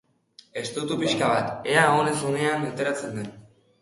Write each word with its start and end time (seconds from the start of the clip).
Estutu 0.61 0.95
pixka 1.03 1.29
bat, 1.33 1.53
ea 1.75 1.85
onez 2.01 2.17
onean 2.31 2.67
ateratzen 2.71 3.15
den. 3.21 3.33